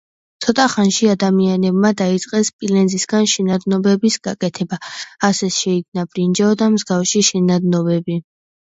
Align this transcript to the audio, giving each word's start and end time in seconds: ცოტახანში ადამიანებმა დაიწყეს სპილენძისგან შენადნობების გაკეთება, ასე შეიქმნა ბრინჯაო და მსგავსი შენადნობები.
ცოტახანში 0.43 1.09
ადამიანებმა 1.13 1.91
დაიწყეს 1.99 2.49
სპილენძისგან 2.53 3.29
შენადნობების 3.35 4.19
გაკეთება, 4.31 4.83
ასე 5.31 5.53
შეიქმნა 5.61 6.11
ბრინჯაო 6.13 6.61
და 6.67 6.75
მსგავსი 6.81 7.27
შენადნობები. 7.33 8.23